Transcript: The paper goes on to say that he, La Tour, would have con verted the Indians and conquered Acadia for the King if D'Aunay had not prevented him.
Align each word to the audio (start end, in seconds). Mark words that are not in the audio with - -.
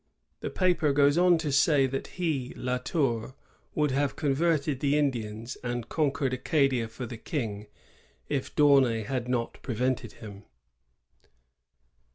The 0.39 0.49
paper 0.49 0.93
goes 0.93 1.15
on 1.15 1.37
to 1.37 1.51
say 1.51 1.85
that 1.85 2.07
he, 2.17 2.55
La 2.55 2.79
Tour, 2.79 3.35
would 3.75 3.91
have 3.91 4.15
con 4.15 4.33
verted 4.35 4.79
the 4.79 4.97
Indians 4.97 5.57
and 5.63 5.89
conquered 5.89 6.33
Acadia 6.33 6.87
for 6.87 7.05
the 7.05 7.17
King 7.19 7.67
if 8.27 8.55
D'Aunay 8.55 9.03
had 9.03 9.27
not 9.29 9.61
prevented 9.61 10.13
him. 10.13 10.45